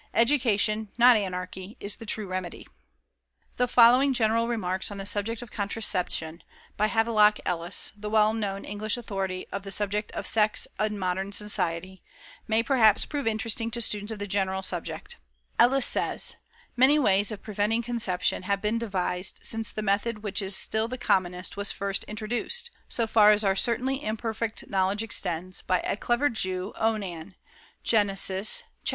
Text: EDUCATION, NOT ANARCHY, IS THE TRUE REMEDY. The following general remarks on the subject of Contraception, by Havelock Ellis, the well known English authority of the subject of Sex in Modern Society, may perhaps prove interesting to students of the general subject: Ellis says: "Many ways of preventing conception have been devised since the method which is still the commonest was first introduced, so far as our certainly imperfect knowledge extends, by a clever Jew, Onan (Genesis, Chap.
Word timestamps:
EDUCATION, 0.15 0.89
NOT 0.97 1.15
ANARCHY, 1.15 1.77
IS 1.79 1.97
THE 1.97 2.07
TRUE 2.07 2.25
REMEDY. 2.27 2.67
The 3.57 3.67
following 3.67 4.13
general 4.13 4.47
remarks 4.47 4.89
on 4.89 4.97
the 4.97 5.05
subject 5.05 5.43
of 5.43 5.51
Contraception, 5.51 6.41
by 6.75 6.87
Havelock 6.87 7.37
Ellis, 7.45 7.93
the 7.95 8.09
well 8.09 8.33
known 8.33 8.65
English 8.65 8.97
authority 8.97 9.45
of 9.51 9.61
the 9.61 9.71
subject 9.71 10.11
of 10.13 10.25
Sex 10.25 10.67
in 10.79 10.97
Modern 10.97 11.31
Society, 11.31 12.01
may 12.47 12.63
perhaps 12.63 13.05
prove 13.05 13.27
interesting 13.27 13.69
to 13.69 13.79
students 13.79 14.11
of 14.11 14.17
the 14.17 14.25
general 14.25 14.63
subject: 14.63 15.17
Ellis 15.59 15.85
says: 15.85 16.35
"Many 16.75 16.97
ways 16.97 17.31
of 17.31 17.43
preventing 17.43 17.83
conception 17.83 18.41
have 18.41 18.59
been 18.59 18.79
devised 18.79 19.41
since 19.43 19.71
the 19.71 19.83
method 19.83 20.23
which 20.23 20.41
is 20.41 20.55
still 20.57 20.87
the 20.87 20.97
commonest 20.97 21.57
was 21.57 21.71
first 21.71 22.05
introduced, 22.05 22.71
so 22.89 23.05
far 23.05 23.29
as 23.29 23.43
our 23.43 23.55
certainly 23.55 24.03
imperfect 24.03 24.67
knowledge 24.67 25.03
extends, 25.03 25.61
by 25.61 25.79
a 25.81 25.95
clever 25.95 26.27
Jew, 26.27 26.73
Onan 26.75 27.35
(Genesis, 27.83 28.63
Chap. 28.83 28.89